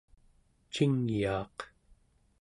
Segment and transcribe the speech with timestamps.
[0.73, 1.57] cingyaaq